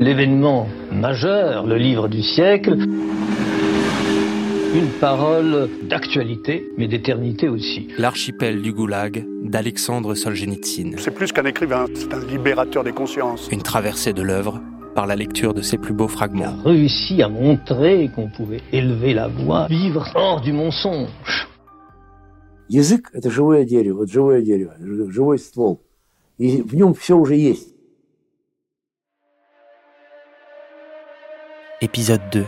l'événement 0.00 0.68
majeur, 0.92 1.66
le 1.66 1.76
livre 1.76 2.08
du 2.08 2.22
siècle, 2.22 2.76
une 4.74 4.88
parole 5.00 5.68
d'actualité, 5.88 6.68
mais 6.76 6.86
d'éternité 6.86 7.48
aussi. 7.48 7.88
L'archipel 7.96 8.60
du 8.60 8.72
Goulag 8.72 9.24
d'Alexandre 9.42 10.14
Solzhenitsyn. 10.14 10.96
C'est 10.98 11.14
plus 11.14 11.32
qu'un 11.32 11.44
écrivain, 11.44 11.86
c'est 11.94 12.12
un 12.12 12.24
libérateur 12.24 12.84
des 12.84 12.92
consciences. 12.92 13.48
Une 13.50 13.62
traversée 13.62 14.12
de 14.12 14.22
l'œuvre 14.22 14.60
par 14.94 15.06
la 15.06 15.16
lecture 15.16 15.54
de 15.54 15.62
ses 15.62 15.78
plus 15.78 15.94
beaux 15.94 16.08
fragments. 16.08 16.54
Il 16.64 16.68
a 16.68 16.70
réussi 16.70 17.22
à 17.22 17.28
montrer 17.28 18.10
qu'on 18.14 18.28
pouvait 18.28 18.62
élever 18.72 19.14
la 19.14 19.28
voix, 19.28 19.66
vivre 19.68 20.06
hors 20.14 20.40
du 20.40 20.52
mensonge. 20.52 21.48
Язык – 22.68 23.12
это 23.12 23.30
живое 23.30 23.64
дерево, 23.64 23.98
вот 23.98 24.10
живое 24.10 24.42
дерево, 24.42 24.74
живой 24.80 25.38
ствол. 25.38 25.80
И 26.38 26.62
в 26.62 26.74
нем 26.74 26.94
все 26.94 27.16
уже 27.16 27.36
есть. 27.36 27.76
Épisode 31.83 32.21
2. 32.31 32.45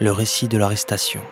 Le 0.00 0.12
récit 0.12 0.46
de 0.46 0.58
l'arrestation. 0.58 1.22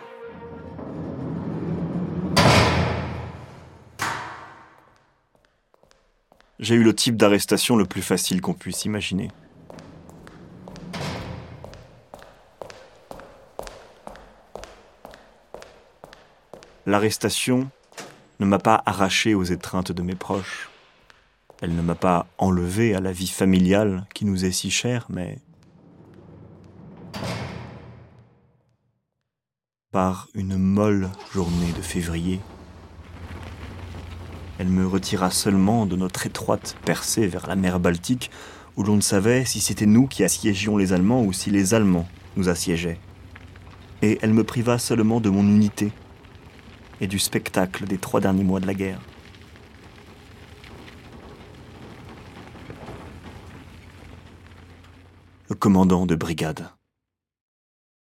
J'ai 6.57 6.73
eu 6.73 6.81
le 6.81 6.95
type 6.95 7.17
d'arrestation 7.17 7.75
le 7.75 7.85
plus 7.85 8.01
facile 8.01 8.41
qu'on 8.41 8.55
puisse 8.55 8.85
imaginer. 8.85 9.29
L'arrestation 16.87 17.69
ne 18.39 18.47
m'a 18.47 18.57
pas 18.57 18.81
arraché 18.87 19.35
aux 19.35 19.43
étreintes 19.43 19.91
de 19.91 20.01
mes 20.01 20.15
proches. 20.15 20.71
Elle 21.61 21.75
ne 21.75 21.83
m'a 21.83 21.93
pas 21.93 22.25
enlevé 22.39 22.95
à 22.95 22.99
la 22.99 23.11
vie 23.11 23.27
familiale 23.27 24.07
qui 24.15 24.25
nous 24.25 24.45
est 24.45 24.51
si 24.51 24.71
chère, 24.71 25.05
mais 25.09 25.37
par 29.91 30.27
une 30.35 30.55
molle 30.55 31.09
journée 31.33 31.71
de 31.71 31.81
février, 31.81 32.39
elle 34.59 34.67
me 34.67 34.85
retira 34.85 35.31
seulement 35.31 35.85
de 35.85 35.95
notre 35.95 36.27
étroite 36.27 36.77
percée 36.85 37.25
vers 37.25 37.47
la 37.47 37.55
mer 37.55 37.79
Baltique, 37.79 38.29
où 38.75 38.83
l'on 38.83 38.97
ne 38.97 39.01
savait 39.01 39.45
si 39.45 39.59
c'était 39.59 39.87
nous 39.87 40.05
qui 40.05 40.23
assiégions 40.23 40.77
les 40.77 40.93
Allemands 40.93 41.23
ou 41.23 41.33
si 41.33 41.49
les 41.49 41.73
Allemands 41.73 42.07
nous 42.35 42.49
assiégeaient. 42.49 42.99
Et 44.01 44.19
elle 44.21 44.33
me 44.33 44.43
priva 44.43 44.77
seulement 44.77 45.21
de 45.21 45.29
mon 45.29 45.43
unité 45.43 45.91
et 47.01 47.07
du 47.07 47.17
spectacle 47.17 47.85
des 47.85 47.97
trois 47.97 48.19
derniers 48.19 48.43
mois 48.43 48.59
de 48.59 48.67
la 48.67 48.73
guerre. 48.73 49.01
Le 55.49 55.55
commandant 55.55 56.05
de 56.05 56.15
brigade 56.15 56.69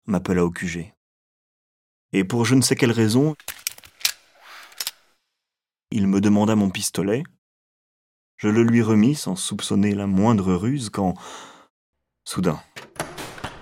m'appela 0.06 0.44
au 0.44 0.50
QG. 0.50 0.93
Et 2.16 2.22
pour 2.22 2.44
je 2.44 2.54
ne 2.54 2.62
sais 2.62 2.76
quelle 2.76 2.92
raison, 2.92 3.34
il 5.90 6.06
me 6.06 6.20
demanda 6.20 6.54
mon 6.54 6.70
pistolet. 6.70 7.24
Je 8.36 8.46
le 8.46 8.62
lui 8.62 8.82
remis 8.82 9.16
sans 9.16 9.34
soupçonner 9.34 9.96
la 9.96 10.06
moindre 10.06 10.54
ruse 10.54 10.90
quand, 10.90 11.14
soudain, 12.24 12.60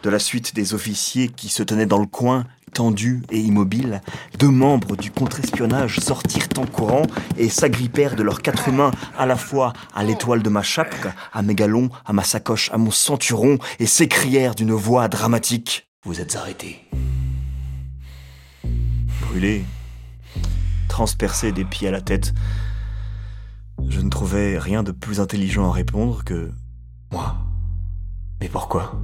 de 0.02 0.10
la 0.10 0.18
suite 0.18 0.54
des 0.54 0.74
officiers 0.74 1.30
qui 1.30 1.48
se 1.48 1.62
tenaient 1.62 1.86
dans 1.86 1.98
le 1.98 2.06
coin, 2.06 2.44
tendus 2.74 3.22
et 3.30 3.40
immobiles, 3.40 4.02
deux 4.38 4.50
membres 4.50 4.96
du 4.96 5.10
contre-espionnage 5.10 6.00
sortirent 6.00 6.48
en 6.58 6.66
courant 6.66 7.06
et 7.38 7.48
s'agrippèrent 7.48 8.16
de 8.16 8.22
leurs 8.22 8.42
quatre 8.42 8.70
mains 8.70 8.90
à 9.16 9.24
la 9.24 9.36
fois 9.36 9.72
à 9.94 10.04
l'étoile 10.04 10.42
de 10.42 10.50
ma 10.50 10.62
chape, 10.62 11.08
à 11.32 11.40
mes 11.40 11.54
galons, 11.54 11.88
à 12.04 12.12
ma 12.12 12.22
sacoche, 12.22 12.70
à 12.70 12.76
mon 12.76 12.90
centuron, 12.90 13.56
et 13.78 13.86
s'écrièrent 13.86 14.54
d'une 14.54 14.72
voix 14.72 15.08
dramatique 15.08 15.88
Vous 16.04 16.20
êtes 16.20 16.36
arrêtés. 16.36 16.86
Brûlé, 19.32 19.64
transpercé 20.90 21.52
des 21.52 21.64
pieds 21.64 21.88
à 21.88 21.90
la 21.90 22.02
tête, 22.02 22.34
je 23.88 24.02
ne 24.02 24.10
trouvais 24.10 24.58
rien 24.58 24.82
de 24.82 24.92
plus 24.92 25.20
intelligent 25.20 25.70
à 25.70 25.72
répondre 25.72 26.22
que 26.22 26.50
Moi. 27.10 27.34
Mais 28.42 28.50
pourquoi? 28.50 29.00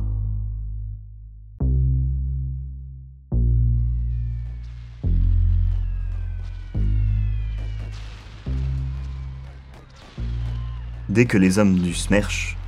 Dès 11.09 11.25
que 11.25 11.39
les 11.39 11.59
hommes 11.59 11.79
du 11.79 11.95
Smerch 11.95 12.59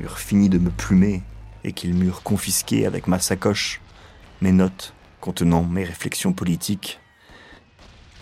eurent 0.00 0.18
fini 0.18 0.48
de 0.48 0.56
me 0.56 0.70
plumer 0.70 1.22
et 1.64 1.72
qu'ils 1.72 1.92
m'eurent 1.92 2.22
confisqué 2.22 2.86
avec 2.86 3.06
ma 3.06 3.18
sacoche 3.18 3.82
mes 4.40 4.52
notes 4.52 4.94
contenant 5.20 5.64
mes 5.64 5.84
réflexions 5.84 6.32
politiques, 6.32 6.98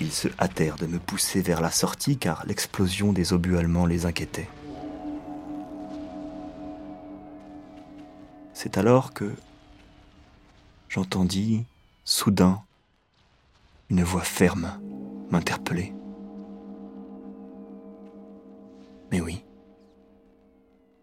ils 0.00 0.12
se 0.12 0.28
hâtèrent 0.38 0.76
de 0.76 0.86
me 0.86 0.98
pousser 0.98 1.40
vers 1.40 1.60
la 1.60 1.70
sortie 1.70 2.18
car 2.18 2.46
l'explosion 2.46 3.12
des 3.12 3.32
obus 3.32 3.56
allemands 3.56 3.86
les 3.86 4.06
inquiétait. 4.06 4.48
C'est 8.52 8.78
alors 8.78 9.12
que 9.12 9.32
j'entendis, 10.88 11.64
soudain, 12.04 12.62
une 13.90 14.02
voix 14.02 14.22
ferme 14.22 14.80
m'interpeller. 15.30 15.92
Mais 19.10 19.20
oui, 19.20 19.44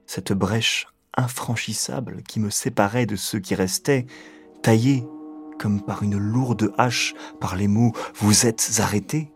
cette 0.06 0.34
brèche 0.34 0.88
infranchissable 1.18 2.24
qui 2.24 2.40
me 2.40 2.50
séparait 2.50 3.06
de 3.06 3.16
ceux 3.16 3.40
qui 3.40 3.56
restaient, 3.56 4.06
taillée 4.62 5.06
comme 5.60 5.82
par 5.82 6.04
une 6.04 6.18
lourde 6.18 6.74
hache 6.78 7.14
par 7.40 7.56
les 7.56 7.68
mots 7.68 7.94
Vous 8.16 8.46
êtes 8.46 8.80
arrêtés 8.80 9.32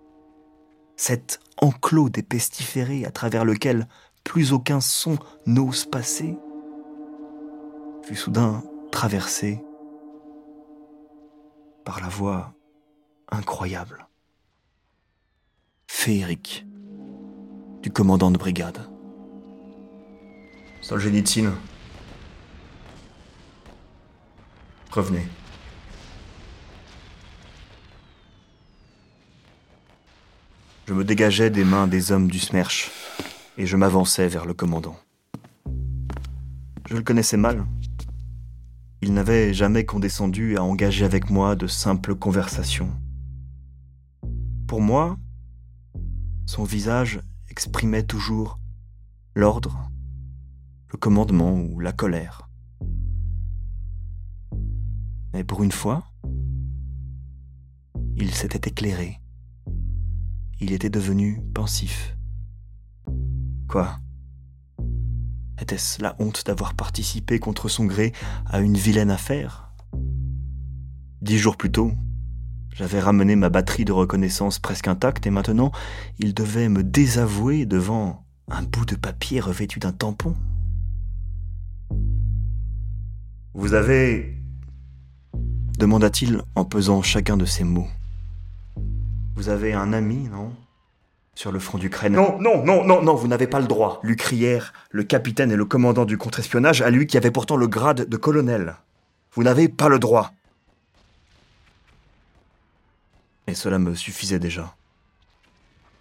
Cet 0.96 1.40
enclos 1.58 2.10
des 2.10 2.24
pestiférés 2.24 3.06
à 3.06 3.12
travers 3.12 3.46
lequel 3.46 3.88
plus 4.24 4.54
aucun 4.54 4.82
son 4.82 5.18
n'ose 5.46 5.86
passer 5.86 6.38
fut 8.04 8.16
soudain 8.16 8.64
traversé 8.92 9.62
par 11.86 12.02
la 12.02 12.08
voix 12.08 12.54
incroyable, 13.32 14.08
féerique 15.88 16.66
du 17.82 17.92
commandant 17.92 18.32
de 18.32 18.38
brigade. 18.38 18.80
Solzhenitsyn. 20.82 21.54
Revenez. 24.92 25.28
Je 30.90 30.96
me 30.96 31.04
dégageais 31.04 31.52
des 31.52 31.64
mains 31.64 31.86
des 31.86 32.12
hommes 32.12 32.32
du 32.32 32.40
Smerch 32.40 32.90
et 33.60 33.68
je 33.68 33.78
m'avançais 33.78 34.28
vers 34.28 34.48
le 34.48 34.56
commandant. 34.56 34.98
Je 36.90 36.96
le 36.96 37.04
connaissais 37.04 37.38
mal. 37.38 37.64
Il 39.04 39.14
n'avait 39.14 39.54
jamais 39.54 39.86
condescendu 39.86 40.58
à 40.58 40.64
engager 40.64 41.06
avec 41.06 41.30
moi 41.30 41.56
de 41.56 41.68
simples 41.68 42.16
conversations. 42.16 42.90
Pour 44.66 44.82
moi, 44.82 45.20
son 46.48 46.64
visage 46.64 47.22
exprimait 47.52 48.02
toujours 48.02 48.60
l'ordre, 49.36 49.92
le 50.92 50.98
commandement 50.98 51.54
ou 51.54 51.80
la 51.80 51.92
colère. 51.92 52.50
Mais 55.34 55.44
pour 55.44 55.62
une 55.62 55.72
fois, 55.72 56.04
il 58.16 58.34
s'était 58.34 58.68
éclairé. 58.68 59.20
Il 60.62 60.74
était 60.74 60.90
devenu 60.90 61.42
pensif. 61.54 62.18
Quoi? 63.70 63.98
Était-ce 65.62 66.02
la 66.02 66.16
honte 66.20 66.46
d'avoir 66.46 66.74
participé 66.74 67.40
contre 67.40 67.70
son 67.70 67.86
gré 67.86 68.12
à 68.46 68.60
une 68.60 68.78
vilaine 68.78 69.12
affaire? 69.12 69.74
Dix 71.22 71.38
jours 71.38 71.56
plus 71.56 71.72
tôt, 71.72 71.94
j'avais 72.74 73.00
ramené 73.00 73.36
ma 73.36 73.50
batterie 73.50 73.86
de 73.86 73.92
reconnaissance 73.92 74.60
presque 74.60 74.88
intacte 74.88 75.28
et 75.28 75.32
maintenant 75.32 75.72
il 76.18 76.34
devait 76.34 76.70
me 76.70 76.84
désavouer 76.84 77.66
devant 77.66 78.26
un 78.50 78.64
bout 78.64 78.86
de 78.86 78.96
papier 78.96 79.40
revêtu 79.40 79.80
d'un 79.80 79.92
tampon. 79.92 80.36
Vous 83.54 83.74
avez 83.74 84.36
demanda-t-il 85.78 86.42
en 86.56 86.66
pesant 86.66 87.02
chacun 87.02 87.38
de 87.38 87.46
ses 87.46 87.64
mots. 87.64 87.88
Vous 89.40 89.48
avez 89.48 89.72
un 89.72 89.94
ami, 89.94 90.28
non? 90.28 90.54
Sur 91.34 91.54
le 91.54 91.60
front 91.60 91.78
d'Ukraine. 91.78 92.12
Non, 92.12 92.38
non, 92.42 92.62
non, 92.66 92.84
non, 92.84 93.02
non, 93.02 93.16
vous 93.16 93.30
n'avez 93.30 93.48
pas 93.48 93.62
le 93.62 93.68
droit, 93.68 94.02
lui 94.04 94.18
crièrent 94.18 94.74
le 94.90 95.04
capitaine 95.04 95.50
et 95.50 95.56
le 95.56 95.64
commandant 95.64 96.04
du 96.04 96.18
contre-espionnage 96.18 96.82
à 96.82 96.90
lui 96.90 97.08
qui 97.08 97.16
avait 97.16 97.32
pourtant 97.32 97.56
le 97.56 97.70
grade 97.70 98.10
de 98.10 98.18
colonel. 98.18 98.76
Vous 99.32 99.44
n'avez 99.44 99.70
pas 99.70 99.88
le 99.88 99.98
droit. 99.98 100.34
Et 103.48 103.54
cela 103.54 103.80
me 103.80 103.96
suffisait 103.96 104.40
déjà. 104.40 104.76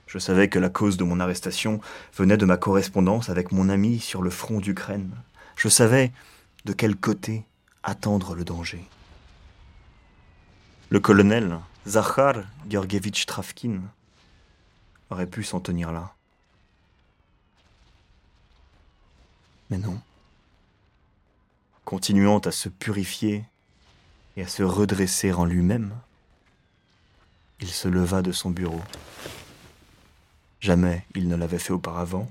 Je 0.09 0.19
savais 0.19 0.49
que 0.49 0.59
la 0.59 0.69
cause 0.69 0.97
de 0.97 1.05
mon 1.05 1.21
arrestation 1.21 1.81
venait 2.17 2.39
de 2.39 2.45
ma 2.45 2.57
correspondance 2.57 3.31
avec 3.31 3.53
mon 3.53 3.69
ami 3.69 4.01
sur 4.01 4.21
le 4.21 4.31
front 4.31 4.59
d'Ukraine. 4.59 5.13
Je 5.55 5.69
savais 5.69 6.11
de 6.65 6.73
quel 6.73 6.97
côté 6.97 7.45
attendre 7.85 8.35
le 8.35 8.43
danger. 8.43 8.85
Le 10.91 10.99
colonel, 10.99 11.61
Zakhar 11.87 12.45
Georgievitch 12.69 13.27
Travkin, 13.27 13.81
aurait 15.11 15.27
pu 15.27 15.43
s'en 15.43 15.61
tenir 15.61 15.93
là. 15.93 16.15
Mais 19.71 19.79
non. 19.79 20.01
Continuant 21.85 22.39
à 22.41 22.51
se 22.51 22.69
purifier 22.69 23.45
et 24.37 24.43
à 24.43 24.49
se 24.49 24.63
redresser 24.63 25.33
en 25.33 25.45
lui-même, 25.45 25.95
il 27.61 27.71
se 27.71 27.89
leva 27.89 28.23
de 28.23 28.33
son 28.33 28.51
bureau. 28.51 28.83
Jamais 30.61 31.05
il 31.15 31.29
ne 31.29 31.37
l'avait 31.37 31.59
fait 31.59 31.73
auparavant. 31.73 32.31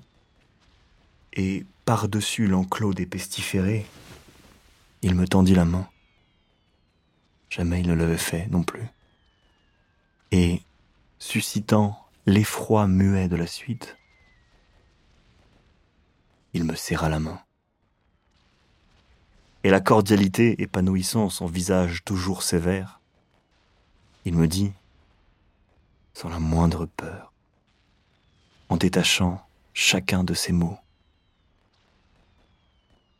Et 1.33 1.65
par-dessus 1.85 2.47
l'enclos 2.47 2.93
des 2.93 3.05
pestiférés, 3.05 3.85
il 5.01 5.15
me 5.15 5.27
tendit 5.27 5.55
la 5.55 5.65
main. 5.65 5.87
Jamais 7.49 7.81
il 7.81 7.87
ne 7.87 7.93
l'avait 7.93 8.17
fait 8.17 8.47
non 8.47 8.63
plus. 8.63 8.83
Et, 10.31 10.61
suscitant 11.19 12.05
l'effroi 12.25 12.87
muet 12.87 13.27
de 13.27 13.35
la 13.35 13.47
suite, 13.47 13.97
il 16.53 16.63
me 16.63 16.75
serra 16.75 17.09
la 17.09 17.19
main. 17.19 17.41
Et 19.63 19.69
la 19.69 19.79
cordialité 19.79 20.61
épanouissant 20.61 21.29
son 21.29 21.45
visage 21.45 22.03
toujours 22.03 22.43
sévère, 22.43 22.99
il 24.25 24.35
me 24.35 24.47
dit, 24.47 24.73
sans 26.13 26.29
la 26.29 26.39
moindre 26.39 26.85
peur, 26.85 27.31
en 28.69 28.77
détachant 28.77 29.41
chacun 29.73 30.23
de 30.23 30.33
ses 30.33 30.51
mots. 30.51 30.77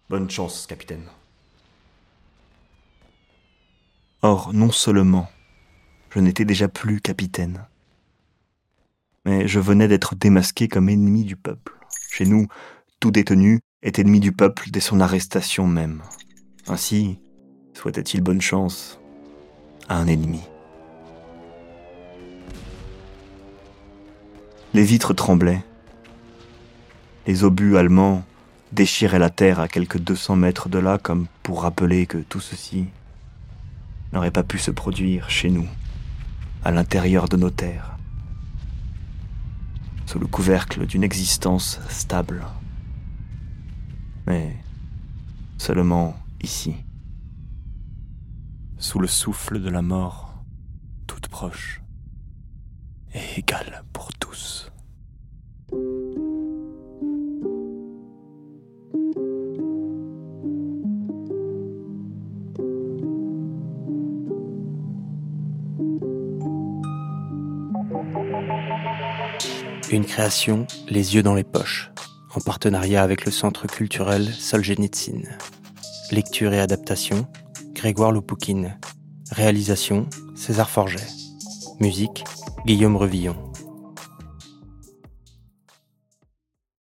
Bonne 0.10 0.30
chance, 0.30 0.68
capitaine. 0.68 1.08
Or, 4.22 4.54
non 4.54 4.72
seulement 4.72 5.30
je 6.18 6.22
n'étais 6.24 6.46
déjà 6.46 6.68
plus 6.68 7.00
capitaine, 7.00 7.64
mais 9.24 9.48
je 9.48 9.60
venais 9.60 9.88
d'être 9.88 10.16
démasqué 10.16 10.68
comme 10.68 10.90
ennemi 10.90 11.24
du 11.24 11.36
peuple. 11.36 11.74
Chez 12.10 12.26
nous, 12.26 12.48
tout 13.00 13.12
détenu 13.12 13.60
est 13.84 14.00
ennemi 14.00 14.20
du 14.20 14.32
peuple 14.32 14.72
dès 14.72 14.80
son 14.80 15.00
arrestation 15.00 15.68
même. 15.68 16.02
Ainsi, 16.66 17.20
souhaitait-il 17.76 18.22
bonne 18.22 18.42
chance 18.42 19.00
à 19.90 20.00
un 20.00 20.08
ennemi. 20.08 20.42
Les 24.74 24.84
vitres 24.84 25.14
tremblaient. 25.14 25.64
Les 27.28 27.44
obus 27.44 27.78
allemands 27.78 28.26
déchiraient 28.72 29.20
la 29.20 29.30
terre 29.30 29.60
à 29.60 29.68
quelques 29.68 30.00
200 30.00 30.36
mètres 30.36 30.68
de 30.68 30.80
là 30.80 30.98
comme 30.98 31.28
pour 31.44 31.62
rappeler 31.62 32.08
que 32.08 32.18
tout 32.18 32.40
ceci 32.40 32.88
n'aurait 34.14 34.32
pas 34.32 34.42
pu 34.42 34.58
se 34.58 34.72
produire 34.72 35.30
chez 35.30 35.52
nous, 35.52 35.68
à 36.68 36.72
l'intérieur 36.72 37.30
de 37.30 37.38
nos 37.38 37.50
terres, 37.50 37.98
sous 40.06 40.20
le 40.20 40.28
couvercle 40.28 40.86
d'une 40.86 41.02
existence 41.02 41.80
stable. 41.88 42.46
Mais 44.26 44.54
seulement 45.58 46.18
ici, 46.44 46.76
sous 48.80 49.00
le 49.00 49.08
souffle 49.08 49.62
de 49.62 49.70
la 49.70 49.82
mort, 49.82 50.44
toute 51.08 51.30
proche 51.30 51.82
et 53.14 53.40
égale 53.40 53.86
pour 53.94 54.12
tous. 54.16 54.70
Une 69.90 70.04
création, 70.04 70.68
Les 70.90 71.16
yeux 71.16 71.24
dans 71.24 71.34
les 71.34 71.46
poches, 71.46 71.92
en 72.36 72.42
partenariat 72.42 73.04
avec 73.04 73.24
le 73.24 73.32
Centre 73.32 73.68
culturel 73.68 74.28
Solzhenitsyn. 74.34 75.22
Lecture 76.12 76.52
et 76.52 76.60
adaptation, 76.60 77.26
Grégoire 77.74 78.12
Loupoukine. 78.12 78.78
Réalisation, 79.32 80.10
César 80.36 80.70
Forget. 80.70 81.08
Musique, 81.80 82.26
Guillaume 82.66 82.98
Revillon. 82.98 83.47